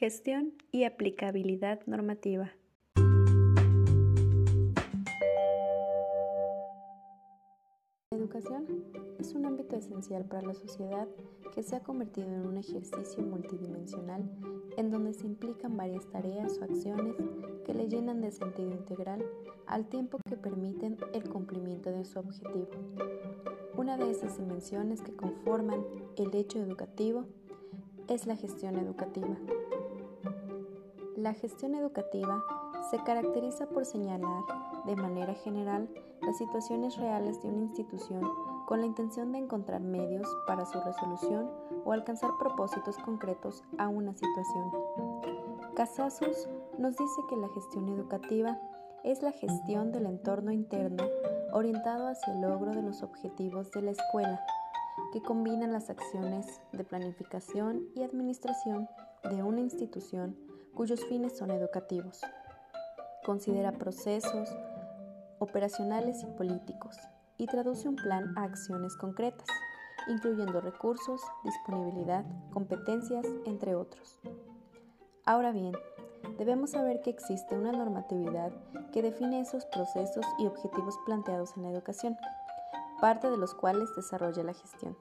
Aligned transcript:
Gestión 0.00 0.54
y 0.72 0.84
aplicabilidad 0.84 1.80
normativa. 1.84 2.50
La 8.10 8.16
educación 8.16 8.64
es 9.18 9.34
un 9.34 9.44
ámbito 9.44 9.76
esencial 9.76 10.24
para 10.24 10.40
la 10.40 10.54
sociedad 10.54 11.06
que 11.54 11.62
se 11.62 11.76
ha 11.76 11.80
convertido 11.80 12.28
en 12.28 12.46
un 12.46 12.56
ejercicio 12.56 13.22
multidimensional 13.22 14.22
en 14.78 14.90
donde 14.90 15.12
se 15.12 15.26
implican 15.26 15.76
varias 15.76 16.06
tareas 16.06 16.58
o 16.58 16.64
acciones 16.64 17.16
que 17.66 17.74
le 17.74 17.86
llenan 17.86 18.22
de 18.22 18.30
sentido 18.30 18.72
integral 18.72 19.22
al 19.66 19.86
tiempo 19.90 20.18
que 20.26 20.38
permiten 20.38 20.96
el 21.12 21.28
cumplimiento 21.28 21.90
de 21.90 22.06
su 22.06 22.20
objetivo. 22.20 22.70
Una 23.76 23.98
de 23.98 24.10
esas 24.10 24.38
dimensiones 24.38 25.02
que 25.02 25.14
conforman 25.14 25.84
el 26.16 26.34
hecho 26.34 26.58
educativo 26.58 27.26
es 28.08 28.26
la 28.26 28.36
gestión 28.36 28.78
educativa. 28.78 29.36
La 31.20 31.34
gestión 31.34 31.74
educativa 31.74 32.42
se 32.90 32.96
caracteriza 33.04 33.66
por 33.66 33.84
señalar 33.84 34.42
de 34.86 34.96
manera 34.96 35.34
general 35.34 35.86
las 36.22 36.38
situaciones 36.38 36.96
reales 36.96 37.42
de 37.42 37.50
una 37.50 37.64
institución 37.64 38.26
con 38.66 38.80
la 38.80 38.86
intención 38.86 39.30
de 39.30 39.36
encontrar 39.36 39.82
medios 39.82 40.26
para 40.46 40.64
su 40.64 40.80
resolución 40.80 41.50
o 41.84 41.92
alcanzar 41.92 42.30
propósitos 42.38 42.96
concretos 42.96 43.62
a 43.76 43.88
una 43.88 44.14
situación. 44.14 44.70
Casasus 45.76 46.48
nos 46.78 46.96
dice 46.96 47.20
que 47.28 47.36
la 47.36 47.50
gestión 47.50 47.90
educativa 47.90 48.58
es 49.04 49.22
la 49.22 49.32
gestión 49.32 49.92
del 49.92 50.06
entorno 50.06 50.52
interno 50.52 51.04
orientado 51.52 52.06
hacia 52.08 52.32
el 52.32 52.40
logro 52.40 52.70
de 52.70 52.80
los 52.80 53.02
objetivos 53.02 53.70
de 53.72 53.82
la 53.82 53.90
escuela, 53.90 54.40
que 55.12 55.20
combinan 55.20 55.70
las 55.70 55.90
acciones 55.90 56.62
de 56.72 56.82
planificación 56.82 57.88
y 57.94 58.04
administración 58.04 58.88
de 59.28 59.42
una 59.42 59.60
institución 59.60 60.49
cuyos 60.74 61.04
fines 61.04 61.36
son 61.36 61.50
educativos. 61.50 62.20
Considera 63.24 63.72
procesos 63.72 64.48
operacionales 65.38 66.22
y 66.22 66.26
políticos 66.26 66.96
y 67.38 67.46
traduce 67.46 67.88
un 67.88 67.96
plan 67.96 68.36
a 68.36 68.44
acciones 68.44 68.96
concretas, 68.96 69.48
incluyendo 70.08 70.60
recursos, 70.60 71.22
disponibilidad, 71.44 72.24
competencias, 72.52 73.26
entre 73.46 73.74
otros. 73.74 74.18
Ahora 75.24 75.52
bien, 75.52 75.72
debemos 76.38 76.70
saber 76.70 77.00
que 77.02 77.10
existe 77.10 77.56
una 77.56 77.72
normatividad 77.72 78.52
que 78.92 79.02
define 79.02 79.40
esos 79.40 79.64
procesos 79.66 80.24
y 80.38 80.46
objetivos 80.46 80.98
planteados 81.06 81.56
en 81.56 81.62
la 81.64 81.70
educación, 81.70 82.16
parte 83.00 83.30
de 83.30 83.36
los 83.36 83.54
cuales 83.54 83.88
desarrolla 83.96 84.42
la 84.42 84.54
gestión. 84.54 84.96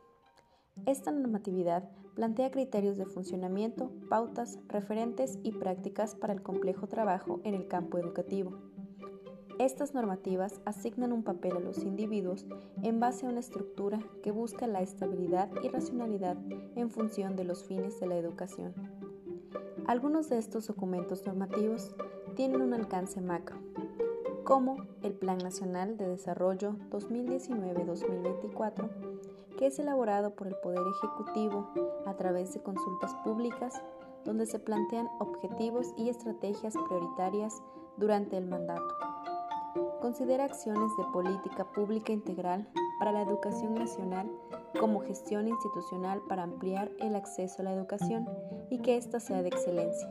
Esta 0.86 1.12
normatividad 1.12 1.84
plantea 2.20 2.52
criterios 2.52 2.98
de 2.98 3.06
funcionamiento, 3.06 3.94
pautas, 4.10 4.60
referentes 4.68 5.40
y 5.42 5.54
prácticas 5.54 6.16
para 6.16 6.34
el 6.34 6.42
complejo 6.42 6.86
trabajo 6.86 7.40
en 7.46 7.54
el 7.54 7.70
campo 7.70 7.98
educativo. 7.98 8.58
Estas 9.58 9.94
normativas 9.94 10.60
asignan 10.66 11.14
un 11.14 11.24
papel 11.24 11.56
a 11.56 11.62
los 11.62 11.86
individuos 11.86 12.46
en 12.84 13.00
base 13.00 13.26
a 13.26 13.30
una 13.30 13.40
estructura 13.40 14.02
que 14.22 14.32
busca 14.32 14.68
la 14.68 14.82
estabilidad 14.82 15.50
y 15.64 15.70
racionalidad 15.70 16.36
en 16.76 16.90
función 16.90 17.38
de 17.38 17.46
los 17.46 17.64
fines 17.64 18.02
de 18.02 18.08
la 18.08 18.18
educación. 18.18 18.74
Algunos 19.88 20.28
de 20.28 20.40
estos 20.40 20.68
documentos 20.68 21.26
normativos 21.26 21.96
tienen 22.36 22.62
un 22.62 22.74
alcance 22.74 23.22
macro, 23.22 23.60
como 24.44 24.76
el 25.04 25.14
Plan 25.14 25.38
Nacional 25.38 25.96
de 25.96 26.10
Desarrollo 26.10 26.76
2019-2024, 26.92 29.09
que 29.60 29.68
es 29.68 29.78
elaborado 29.78 30.36
por 30.36 30.48
el 30.48 30.56
Poder 30.56 30.82
Ejecutivo 30.88 31.70
a 32.06 32.16
través 32.16 32.54
de 32.54 32.64
consultas 32.64 33.14
públicas 33.26 33.84
donde 34.24 34.46
se 34.46 34.58
plantean 34.58 35.10
objetivos 35.20 35.94
y 35.98 36.08
estrategias 36.08 36.74
prioritarias 36.88 37.62
durante 37.98 38.38
el 38.38 38.46
mandato. 38.46 38.88
Considera 40.00 40.46
acciones 40.46 40.90
de 40.98 41.04
política 41.12 41.66
pública 41.74 42.14
integral 42.14 42.70
para 43.00 43.12
la 43.12 43.22
educación 43.22 43.76
nacional 43.76 44.32
como 44.80 45.02
gestión 45.02 45.50
institucional 45.50 46.22
para 46.30 46.44
ampliar 46.44 46.90
el 47.00 47.16
acceso 47.16 47.62
a 47.62 47.66
la 47.66 47.74
educación 47.74 48.30
y 48.70 48.80
que 48.80 48.96
ésta 48.96 49.20
sea 49.20 49.42
de 49.42 49.50
excelencia, 49.50 50.10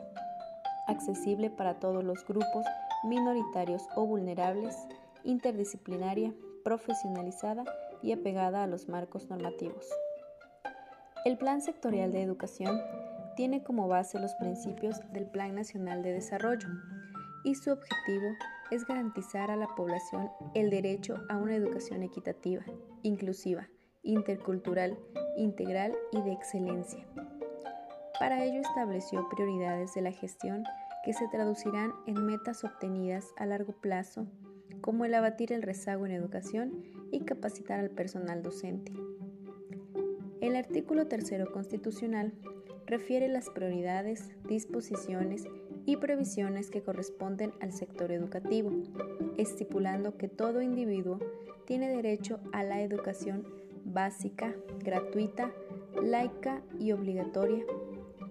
accesible 0.89 1.49
para 1.49 1.81
todos 1.81 2.05
los 2.05 2.23
grupos 2.27 2.67
minoritarios 3.05 3.83
o 3.97 4.05
vulnerables, 4.05 4.77
interdisciplinaria, 5.25 6.35
profesionalizada 6.65 7.65
y 8.03 8.13
apegada 8.13 8.63
a 8.63 8.67
los 8.67 8.89
marcos 8.89 9.29
normativos. 9.29 9.89
El 11.25 11.37
Plan 11.37 11.61
Sectorial 11.61 12.13
de 12.13 12.23
Educación 12.23 12.81
tiene 13.37 13.63
como 13.63 13.89
base 13.89 14.19
los 14.19 14.35
principios 14.35 14.97
del 15.13 15.27
Plan 15.27 15.55
Nacional 15.55 16.03
de 16.03 16.13
Desarrollo 16.13 16.69
y 17.45 17.55
su 17.55 17.71
objetivo 17.71 18.29
es 18.71 18.85
garantizar 18.85 19.51
a 19.51 19.57
la 19.57 19.69
población 19.69 20.31
el 20.55 20.71
derecho 20.71 21.17
a 21.29 21.37
una 21.37 21.55
educación 21.55 22.03
equitativa, 22.03 22.63
inclusiva, 23.03 23.69
intercultural, 24.03 24.99
integral 25.37 25.97
y 26.13 26.23
de 26.23 26.33
excelencia. 26.33 27.07
Para 28.19 28.43
ello 28.43 28.61
estableció 28.61 29.29
prioridades 29.29 29.95
de 29.95 30.03
la 30.03 30.13
gestión 30.13 30.65
que 31.05 31.13
se 31.13 31.29
traducirán 31.29 31.93
en 32.07 32.27
metas 32.27 32.65
obtenidas 32.65 33.33
a 33.37 33.47
largo 33.47 33.73
plazo, 33.81 34.27
como 34.81 35.05
el 35.05 35.15
abatir 35.15 35.53
el 35.53 35.63
rezago 35.63 36.07
en 36.07 36.13
educación 36.13 36.85
y 37.11 37.21
capacitar 37.21 37.81
al 37.81 37.91
personal 37.91 38.43
docente. 38.43 38.93
El 40.41 40.57
artículo 40.57 41.07
tercero 41.07 41.51
constitucional 41.53 42.33
refiere 42.87 43.29
las 43.29 43.51
prioridades, 43.51 44.31
disposiciones 44.47 45.45
y 45.85 45.97
previsiones 45.97 46.71
que 46.71 46.83
corresponden 46.83 47.53
al 47.61 47.73
sector 47.73 48.13
educativo, 48.13 48.71
estipulando 49.37 50.17
que 50.17 50.29
todo 50.29 50.63
individuo 50.63 51.19
tiene 51.67 51.89
derecho 51.89 52.41
a 52.53 52.63
la 52.63 52.83
educación 52.83 53.47
básica, 53.85 54.55
gratuita, 54.85 55.51
laica 56.03 56.63
y 56.79 56.93
obligatoria 56.93 57.65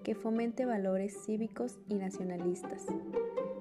que 0.03 0.15
fomente 0.15 0.65
valores 0.65 1.25
cívicos 1.25 1.79
y 1.89 1.95
nacionalistas, 1.95 2.85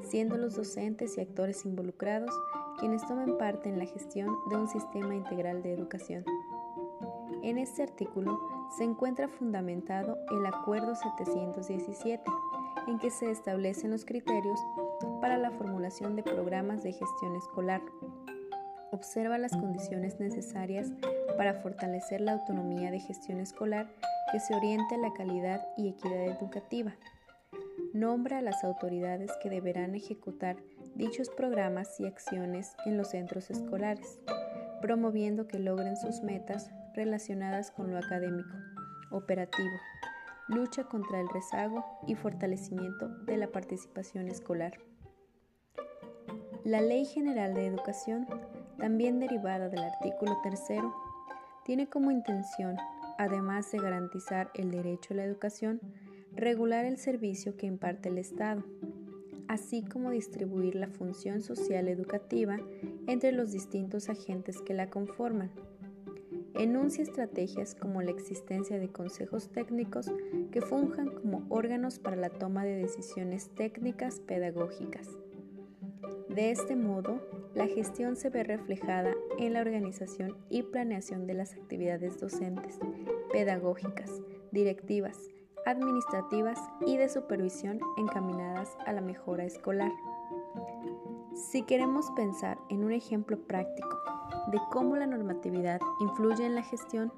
siendo 0.08 0.36
los 0.36 0.54
docentes 0.54 1.18
y 1.18 1.20
actores 1.20 1.64
involucrados 1.66 2.30
quienes 2.78 3.06
tomen 3.06 3.38
parte 3.38 3.68
en 3.68 3.78
la 3.78 3.86
gestión 3.86 4.28
de 4.48 4.56
un 4.56 4.68
sistema 4.68 5.14
integral 5.14 5.62
de 5.62 5.72
educación. 5.72 6.24
En 7.42 7.58
este 7.58 7.82
artículo 7.82 8.40
se 8.76 8.84
encuentra 8.84 9.28
fundamentado 9.28 10.18
el 10.30 10.46
Acuerdo 10.46 10.94
717, 10.94 12.22
en 12.88 12.98
que 12.98 13.10
se 13.10 13.30
establecen 13.30 13.90
los 13.90 14.04
criterios 14.04 14.58
para 15.20 15.36
la 15.38 15.50
formulación 15.50 16.16
de 16.16 16.22
programas 16.22 16.82
de 16.82 16.92
gestión 16.92 17.36
escolar. 17.36 17.82
Observa 18.92 19.38
las 19.38 19.52
condiciones 19.52 20.18
necesarias 20.20 20.92
para 21.36 21.54
fortalecer 21.54 22.20
la 22.20 22.32
autonomía 22.32 22.90
de 22.90 23.00
gestión 23.00 23.40
escolar 23.40 23.92
que 24.32 24.40
se 24.40 24.54
oriente 24.54 24.94
a 24.94 24.98
la 24.98 25.12
calidad 25.12 25.66
y 25.76 25.88
equidad 25.88 26.26
educativa. 26.26 26.96
Nombra 27.92 28.38
a 28.38 28.42
las 28.42 28.62
autoridades 28.64 29.30
que 29.42 29.50
deberán 29.50 29.94
ejecutar 29.94 30.56
dichos 30.96 31.28
programas 31.28 32.00
y 32.00 32.06
acciones 32.06 32.74
en 32.86 32.96
los 32.96 33.10
centros 33.10 33.50
escolares, 33.50 34.18
promoviendo 34.80 35.46
que 35.46 35.58
logren 35.58 35.96
sus 35.96 36.22
metas 36.22 36.70
relacionadas 36.94 37.70
con 37.70 37.90
lo 37.90 37.98
académico, 37.98 38.56
operativo, 39.10 39.76
lucha 40.48 40.84
contra 40.84 41.20
el 41.20 41.28
rezago 41.28 41.84
y 42.06 42.14
fortalecimiento 42.14 43.08
de 43.08 43.36
la 43.36 43.48
participación 43.48 44.28
escolar. 44.28 44.78
La 46.64 46.80
Ley 46.80 47.04
General 47.04 47.52
de 47.54 47.66
Educación, 47.66 48.26
también 48.78 49.20
derivada 49.20 49.68
del 49.68 49.84
artículo 49.84 50.32
3, 50.42 50.60
tiene 51.64 51.88
como 51.88 52.10
intención, 52.10 52.76
además 53.18 53.70
de 53.70 53.78
garantizar 53.78 54.50
el 54.54 54.70
derecho 54.70 55.12
a 55.12 55.18
la 55.18 55.24
educación, 55.24 55.80
regular 56.32 56.86
el 56.86 56.96
servicio 56.96 57.56
que 57.56 57.66
imparte 57.66 58.08
el 58.08 58.18
Estado, 58.18 58.64
así 59.48 59.82
como 59.82 60.10
distribuir 60.10 60.74
la 60.74 60.88
función 60.88 61.42
social 61.42 61.88
educativa 61.88 62.58
entre 63.06 63.32
los 63.32 63.52
distintos 63.52 64.08
agentes 64.08 64.60
que 64.62 64.74
la 64.74 64.88
conforman 64.88 65.50
enuncia 66.58 67.02
estrategias 67.02 67.74
como 67.74 68.02
la 68.02 68.10
existencia 68.10 68.78
de 68.78 68.88
consejos 68.88 69.50
técnicos 69.50 70.10
que 70.50 70.60
funjan 70.60 71.10
como 71.10 71.44
órganos 71.48 71.98
para 71.98 72.16
la 72.16 72.30
toma 72.30 72.64
de 72.64 72.76
decisiones 72.76 73.50
técnicas 73.54 74.20
pedagógicas. 74.20 75.08
De 76.28 76.50
este 76.50 76.76
modo, 76.76 77.20
la 77.54 77.66
gestión 77.66 78.16
se 78.16 78.30
ve 78.30 78.42
reflejada 78.42 79.14
en 79.38 79.54
la 79.54 79.60
organización 79.60 80.36
y 80.50 80.62
planeación 80.62 81.26
de 81.26 81.34
las 81.34 81.54
actividades 81.54 82.20
docentes, 82.20 82.78
pedagógicas, 83.32 84.10
directivas, 84.52 85.18
administrativas 85.66 86.58
y 86.86 86.96
de 86.96 87.08
supervisión 87.08 87.80
encaminadas 87.98 88.76
a 88.86 88.92
la 88.92 89.00
mejora 89.00 89.44
escolar. 89.44 89.92
Si 91.34 91.62
queremos 91.64 92.10
pensar 92.12 92.56
en 92.70 92.84
un 92.84 92.92
ejemplo 92.92 93.38
práctico 93.46 93.88
de 94.50 94.58
cómo 94.70 94.96
la 94.96 95.06
normatividad 95.06 95.80
influye 96.00 96.46
en 96.46 96.54
la 96.54 96.62
gestión, 96.62 97.12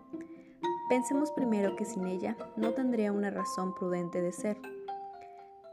pensemos 0.88 1.30
primero 1.32 1.76
que 1.76 1.84
sin 1.84 2.06
ella 2.06 2.36
no 2.56 2.72
tendría 2.72 3.12
una 3.12 3.30
razón 3.30 3.74
prudente 3.74 4.20
de 4.20 4.32
ser. 4.32 4.56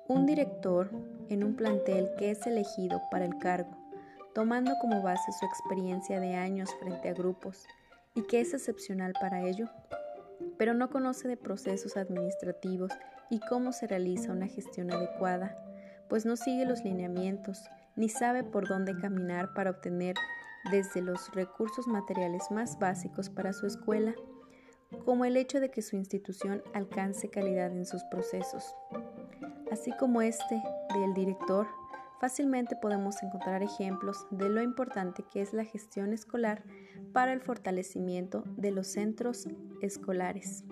Un 0.07 0.25
director 0.25 0.91
en 1.29 1.43
un 1.43 1.55
plantel 1.55 2.11
que 2.19 2.31
es 2.31 2.45
elegido 2.45 3.01
para 3.09 3.25
el 3.25 3.37
cargo, 3.39 3.71
tomando 4.35 4.73
como 4.81 5.01
base 5.01 5.31
su 5.31 5.45
experiencia 5.45 6.19
de 6.19 6.35
años 6.35 6.69
frente 6.75 7.09
a 7.09 7.13
grupos 7.13 7.65
y 8.13 8.23
que 8.23 8.41
es 8.41 8.53
excepcional 8.53 9.13
para 9.19 9.41
ello, 9.41 9.67
pero 10.57 10.73
no 10.73 10.89
conoce 10.89 11.27
de 11.27 11.37
procesos 11.37 11.97
administrativos 11.97 12.91
y 13.29 13.39
cómo 13.39 13.71
se 13.71 13.87
realiza 13.87 14.31
una 14.31 14.47
gestión 14.47 14.91
adecuada, 14.91 15.57
pues 16.09 16.25
no 16.25 16.35
sigue 16.35 16.65
los 16.65 16.83
lineamientos 16.83 17.69
ni 17.95 18.09
sabe 18.09 18.43
por 18.43 18.67
dónde 18.67 18.95
caminar 18.97 19.53
para 19.53 19.71
obtener 19.71 20.15
desde 20.71 21.01
los 21.01 21.31
recursos 21.33 21.87
materiales 21.87 22.43
más 22.51 22.77
básicos 22.79 23.29
para 23.29 23.53
su 23.53 23.67
escuela, 23.67 24.13
como 25.05 25.25
el 25.25 25.37
hecho 25.37 25.59
de 25.59 25.69
que 25.69 25.81
su 25.81 25.95
institución 25.95 26.63
alcance 26.73 27.29
calidad 27.29 27.71
en 27.71 27.85
sus 27.85 28.03
procesos. 28.05 28.75
Así 29.71 29.91
como 29.97 30.21
este 30.21 30.61
del 30.93 31.13
director, 31.13 31.67
fácilmente 32.19 32.75
podemos 32.75 33.21
encontrar 33.23 33.61
ejemplos 33.61 34.25
de 34.31 34.49
lo 34.49 34.61
importante 34.61 35.23
que 35.31 35.41
es 35.41 35.53
la 35.53 35.65
gestión 35.65 36.13
escolar 36.13 36.63
para 37.13 37.33
el 37.33 37.41
fortalecimiento 37.41 38.43
de 38.57 38.71
los 38.71 38.87
centros 38.87 39.47
escolares. 39.81 40.63